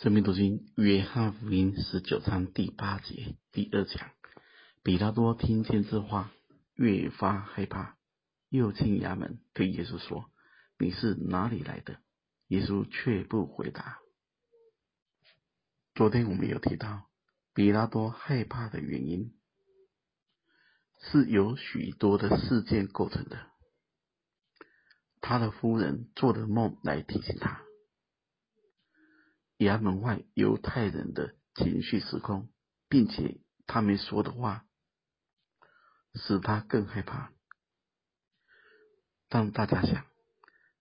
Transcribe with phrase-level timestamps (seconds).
[0.00, 4.12] 生命读经约翰福音十九章第八节第二讲，
[4.84, 6.30] 比拉多听见这话，
[6.76, 7.96] 越发害怕，
[8.48, 10.30] 又进衙门对耶稣说
[10.78, 11.98] ：“你是哪里来的？”
[12.46, 13.98] 耶稣却不回答。
[15.96, 17.08] 昨天我们有提到，
[17.52, 19.34] 比拉多害怕的原因，
[21.10, 23.48] 是由许多的事件构成的。
[25.20, 27.62] 他的夫人做的梦来提醒他。
[29.58, 32.48] 衙门外犹太人的情绪失控，
[32.88, 34.64] 并且他们说的话
[36.14, 37.32] 使他更害怕。
[39.28, 40.06] 当大家想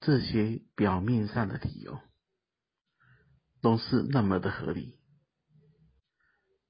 [0.00, 1.98] 这些表面上的理由
[3.60, 5.00] 都是那么的合理，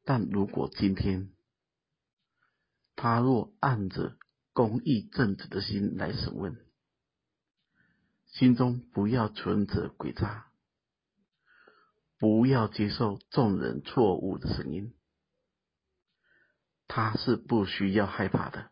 [0.05, 1.35] 但如果今天
[2.97, 4.17] 他若按着
[4.53, 6.57] 公义正直的心来审问，
[8.27, 10.48] 心中不要存着诡诈。
[12.19, 14.95] 不要接受众人错误的声音，
[16.89, 18.71] 他是不需要害怕的。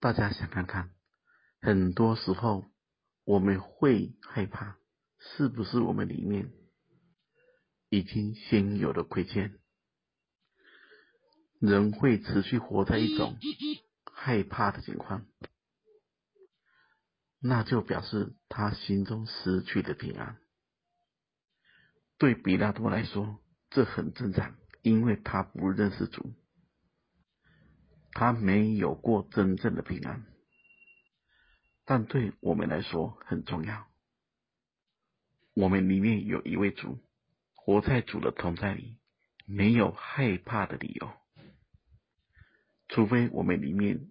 [0.00, 0.90] 大家想看看，
[1.60, 2.64] 很多时候
[3.24, 4.78] 我们会害怕，
[5.18, 6.50] 是不是我们里面
[7.88, 9.58] 已经先有了亏欠？
[11.60, 13.36] 人会持续活在一种
[14.12, 15.26] 害怕的情况，
[17.38, 20.40] 那就表示他心中失去了平安。
[22.20, 26.34] 对比拉多来说，这很正常，因为他不认识主，
[28.12, 30.26] 他没有过真正的平安。
[31.86, 33.88] 但对我们来说很重要，
[35.54, 36.98] 我们里面有一位主，
[37.54, 38.98] 活在主的同在里，
[39.46, 41.10] 没有害怕的理由，
[42.88, 44.10] 除非我们里面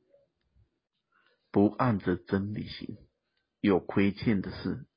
[1.51, 2.97] 不按着真理行，
[3.61, 4.87] 有亏欠的事。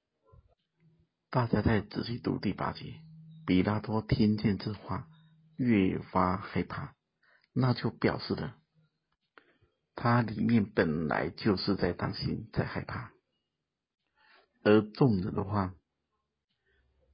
[1.33, 3.01] 大家再仔细读第八节，
[3.47, 5.09] 比拉多听见这话，
[5.57, 6.95] 越发害怕，
[7.55, 8.59] 那就表示了
[9.95, 13.13] 他里面本来就是在担心，在害怕，
[14.63, 15.75] 而众人的话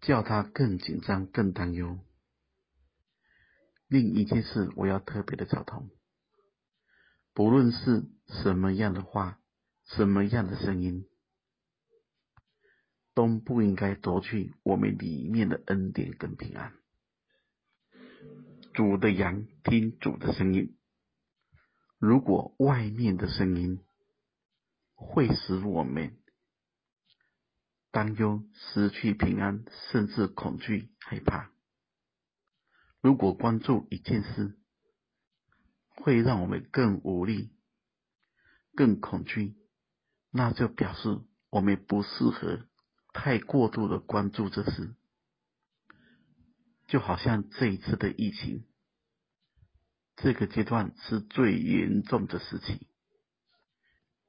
[0.00, 2.00] 叫他更紧张、更担忧。
[3.87, 5.91] 另一件事，我要特别的交通，
[7.34, 8.10] 不论是
[8.43, 9.38] 什么样的话，
[9.84, 11.06] 什么样的声音。
[13.19, 16.73] 都不应该夺去我们里面的恩典跟平安。
[18.73, 20.79] 主的羊听主的声音，
[21.99, 23.81] 如果外面的声音
[24.95, 26.17] 会使我们
[27.91, 31.50] 担忧、失去平安，甚至恐惧、害怕；
[33.00, 34.56] 如果关注一件事
[35.89, 37.50] 会让我们更无力、
[38.77, 39.56] 更恐惧，
[40.31, 41.19] 那就表示
[41.50, 42.68] 我们不适合。
[43.21, 44.95] 太过度的关注这事，
[46.87, 48.65] 就好像这一次的疫情，
[50.15, 52.87] 这个阶段是最严重的时期，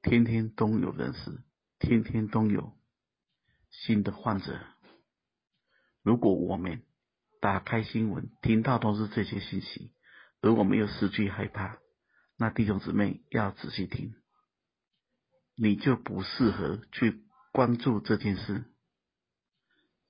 [0.01, 1.43] 天天都有人死，
[1.77, 2.75] 天天都有
[3.69, 4.59] 新的患者。
[6.01, 6.81] 如果我们
[7.39, 9.93] 打开新闻，听到都是这些信息，
[10.41, 11.77] 而我没有失去害怕，
[12.37, 14.15] 那弟兄姊妹要仔细听，
[15.55, 17.21] 你就不适合去
[17.51, 18.65] 关注这件事。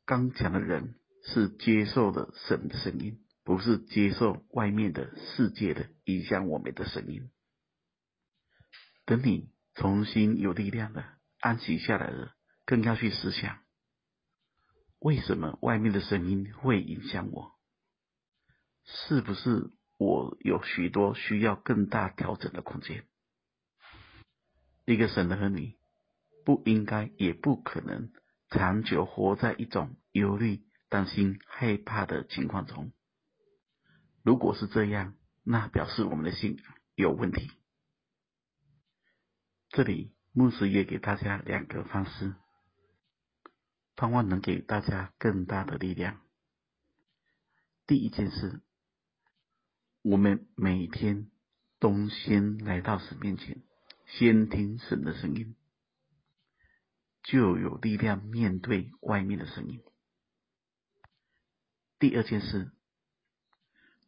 [0.10, 7.30] 刚强的人是接受的神的声音，不是接受外面的世界的影响我们的声音。
[9.06, 12.34] 等你重新有力量了，安息下来了，
[12.66, 13.60] 更要去思想，
[14.98, 17.52] 为什么外面的声音会影响我？
[18.86, 19.70] 是不是
[20.00, 23.06] 我有许多需要更大调整的空间？
[24.86, 25.78] 一个神的儿女，
[26.44, 28.12] 不应该也不可能。
[28.50, 32.92] 长久活在一种忧虑、担心、害怕的情况中，
[34.24, 36.60] 如果是这样，那表示我们的信
[36.96, 37.52] 有问题。
[39.70, 42.34] 这里牧师也给大家两个方式，
[43.96, 46.20] 盼望能给大家更大的力量。
[47.86, 48.62] 第一件事，
[50.02, 51.30] 我们每天
[51.80, 53.62] 都先来到神面前，
[54.08, 55.56] 先听神的声音。
[57.24, 59.82] 就有力量面对外面的声音。
[62.00, 62.72] 第二件事，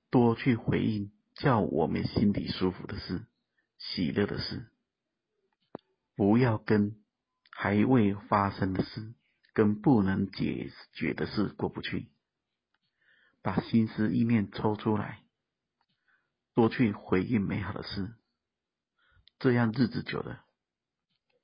[0.10, 3.26] 多去回应叫我们心里舒服的事、
[3.78, 4.72] 喜乐的事，
[6.16, 6.96] 不要跟
[7.52, 9.14] 还未发生的事、
[9.54, 12.10] 跟不能解决的事过不去，
[13.42, 15.22] 把心思意念抽出来，
[16.54, 18.14] 多去回应美好的事，
[19.38, 20.46] 这样日子久了。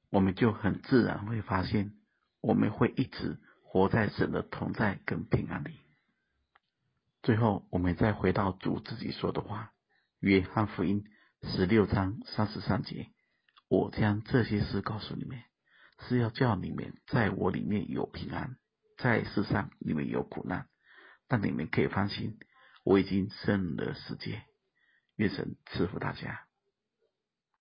[0.10, 1.94] 我们就很自然会发现，
[2.42, 5.80] 我们会一直活在神的同在跟平安里。
[7.24, 9.66] 最后，我们再回到主自己说的话，
[10.20, 11.04] 《约翰福音》
[11.52, 13.10] 十六章三十三节
[13.68, 15.44] ：“我将这些事告诉你们，
[16.08, 18.56] 是要叫你们在我里面有平安。
[18.98, 20.68] 在世上你们有苦难，
[21.28, 22.40] 但你们可以放心，
[22.84, 24.44] 我已经胜了世界。”
[25.18, 26.47] 愿神赐福大家。